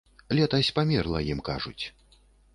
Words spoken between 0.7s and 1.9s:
памерла, ім кажуць.